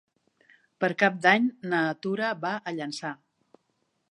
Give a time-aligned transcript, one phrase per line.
[0.83, 1.45] Per Cap d'Any
[1.75, 3.13] na Tura va a Llançà.